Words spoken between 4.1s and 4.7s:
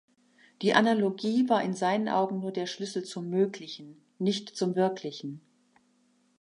nicht